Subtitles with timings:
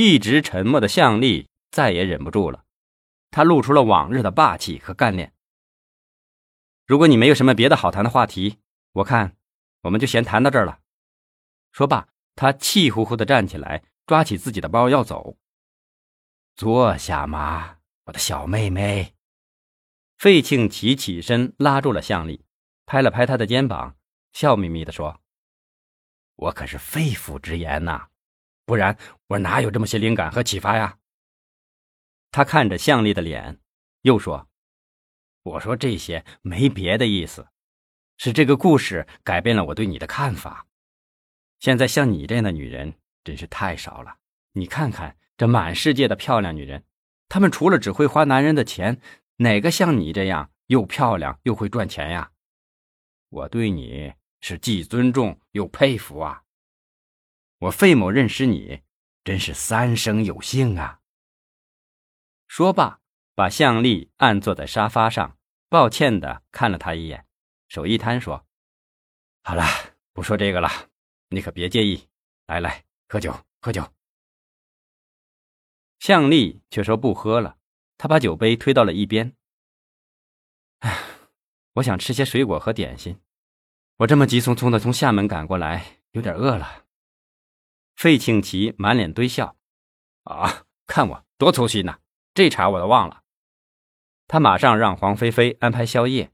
[0.00, 2.64] 一直沉默的向丽再也忍不住了，
[3.32, 5.34] 他露出了往日的霸气和干练。
[6.86, 8.60] 如果你没有什么别的好谈的话题，
[8.92, 9.36] 我看
[9.82, 10.78] 我们就先谈到这儿了。
[11.72, 12.06] 说罢，
[12.36, 15.36] 他气呼呼的站起来，抓起自己的包要走。
[16.54, 19.16] 坐下嘛，我的小妹妹。
[20.16, 22.44] 费庆奇起身拉住了向丽，
[22.86, 23.96] 拍了拍他的肩膀，
[24.32, 25.20] 笑眯眯的说
[26.46, 28.10] ：“我可是肺腑之言呐，
[28.68, 28.94] 不然
[29.28, 30.98] 我哪有这么些灵感和启发呀？”
[32.30, 33.58] 他看着向丽的脸，
[34.02, 34.46] 又说
[35.42, 37.48] ：“我说这些没别的意思，
[38.18, 40.66] 是这个故事改变了我对你的看法。
[41.58, 42.92] 现在像你这样的女人
[43.24, 44.18] 真是太少了。
[44.52, 46.84] 你看看这满世界的漂亮女人，
[47.30, 49.00] 她们除了只会花男人的钱。”
[49.40, 52.32] 哪个像你这样又漂亮又会赚钱呀？
[53.28, 56.42] 我对你是既尊重又佩服啊！
[57.58, 58.82] 我费某认识你，
[59.24, 61.00] 真是三生有幸啊！
[62.46, 63.00] 说罢，
[63.34, 65.36] 把向丽按坐在沙发上，
[65.68, 67.26] 抱歉的看了他一眼，
[67.68, 68.46] 手一摊说
[69.42, 69.64] ：“好了，
[70.12, 70.70] 不说这个了，
[71.30, 72.08] 你可别介意。
[72.46, 73.92] 来来，喝酒，喝酒。”
[75.98, 77.58] 向丽却说不喝了。
[77.98, 79.34] 他把酒杯推到了一边。
[80.78, 80.96] 唉，
[81.72, 83.20] 我想吃些水果和点心。
[83.96, 86.84] 我这么急匆匆的从厦门赶过来，有点饿了。
[87.98, 89.56] 费庆奇满脸堆笑
[90.22, 91.98] ：“啊，看我多粗心呐！
[92.32, 93.24] 这茬我都忘了。”
[94.28, 96.30] 他马上让黄菲菲安排宵夜。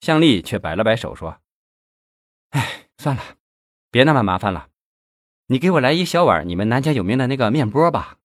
[0.00, 1.40] 向丽却摆了摆手说
[2.50, 3.22] ：“哎，算了，
[3.92, 4.70] 别那么麻烦了。
[5.46, 8.18] 你给我来一小碗你们南家有名的那个面波吧。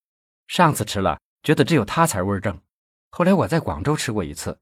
[0.47, 2.61] 上次吃了。”觉得只有他才味正，
[3.11, 4.59] 后来我在广州吃过一次，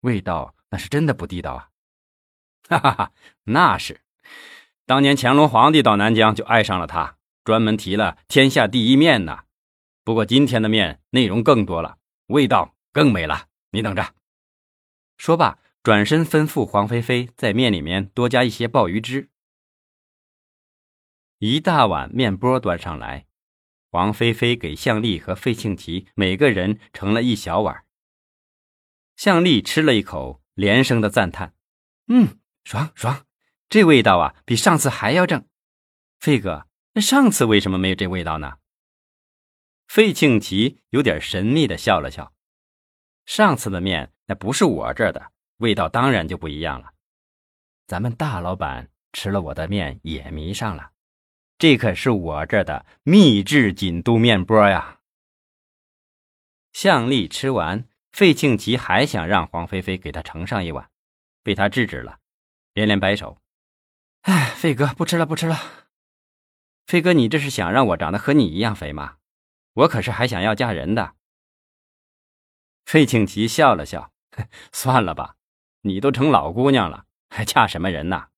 [0.00, 1.68] 味道那是真的不地道啊！
[2.70, 3.12] 哈哈哈，
[3.44, 4.00] 那是，
[4.86, 7.15] 当年乾隆皇帝到南疆就爱上了它，
[7.46, 9.44] 专门提了天下第一面呢。
[10.02, 14.14] 不过今天的面内容更多了，味道更美了，你等着。
[15.16, 19.30] 说罢，转身吩咐黄菲菲在面里面多加一些鲍鱼汁。
[21.38, 23.26] 一大碗面波端上来。
[23.92, 27.84] 黄菲菲给向丽和费庆奇每个人盛了一小碗。
[29.14, 31.54] 向丽吃了一口，连声的赞叹
[32.08, 33.24] ：“嗯，爽爽，
[33.68, 35.46] 这味道啊，比上次还要正。”
[36.18, 38.56] 费哥，那上次为什么没有这味道呢？
[39.86, 42.32] 费庆奇有点神秘的笑了笑
[43.26, 46.94] ：“上次的面那不是我这儿的，味道当然就不一样了。
[47.86, 50.92] 咱们大老板吃了我的面也迷上了。”
[51.60, 55.00] 这可是我这的秘制锦都面波呀！
[56.72, 60.90] 向丽吃完，费庆奇还想让黄菲菲给他盛上一碗，
[61.42, 62.20] 被他制止了，
[62.72, 63.38] 连连摆手
[64.22, 65.85] ：“哎，费哥，不吃了，不吃了。
[66.86, 69.16] 飞哥，你这是想让我长得和你一样肥吗？
[69.74, 71.14] 我可是还想要嫁人的。”
[72.86, 74.12] 费庆奇笑了笑
[74.72, 75.34] ：“算了吧，
[75.82, 78.28] 你都成老姑娘了，还嫁什么人呢？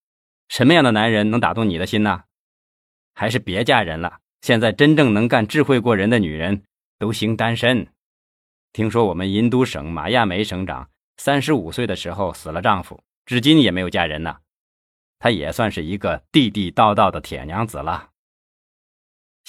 [0.48, 2.24] 什么样的男人能打动你的心呢？”
[3.14, 4.20] 还是别嫁人了。
[4.40, 6.62] 现在真正能干、智慧过人的女人，
[6.98, 7.88] 都兴单身。
[8.72, 14.38] 听说我们银都省马亚梅省长三十五岁的时候死了丈夫，至今也没有嫁人呢。
[15.18, 18.07] 她也算是一个地地道道的铁娘子了。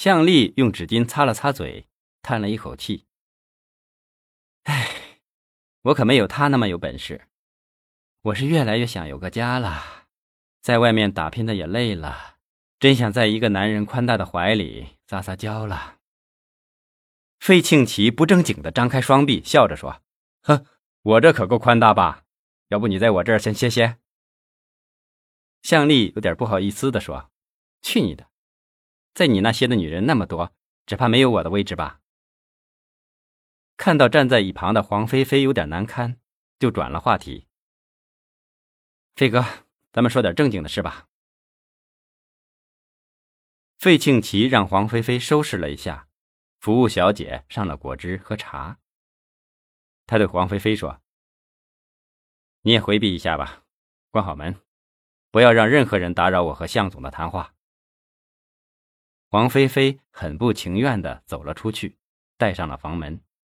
[0.00, 1.86] 向丽用纸巾擦了擦嘴，
[2.22, 3.04] 叹了一口气
[4.64, 5.20] ：“唉，
[5.82, 7.28] 我可没有他那么有本事。
[8.22, 10.06] 我是越来越想有个家了，
[10.62, 12.38] 在外面打拼的也累了。”
[12.80, 15.98] 真想在一个男人宽大的怀里撒撒娇了。
[17.38, 20.00] 费庆奇不正经的张开双臂，笑着说
[20.40, 20.64] ：“哼，
[21.02, 22.24] 我这可够宽大吧？
[22.68, 23.98] 要不你在我这儿先歇歇。”
[25.60, 27.30] 向丽有点不好意思的说
[27.82, 28.29] ：“去你的，
[29.14, 30.52] 在你那些的女人那么多，
[30.86, 32.00] 只怕没有我的位置吧？”
[33.76, 36.20] 看到站在一旁的黄菲菲有点难堪，
[36.58, 37.46] 就转了话题
[39.16, 39.44] ：“飞哥，
[39.92, 41.06] 咱们说点正经的事吧。”
[43.78, 46.08] 费庆奇让黄菲菲收拾了一下，
[46.58, 48.78] 服务小姐上了果汁和茶。
[50.06, 51.00] 他对黄菲菲说
[52.60, 53.64] ：“你也回避一下吧，
[54.10, 54.60] 关好门，
[55.30, 57.54] 不要让任何人打扰我和向总的谈话。”
[59.32, 61.96] 黄菲菲很不情愿地走了出去，
[62.36, 63.20] 带上了房门。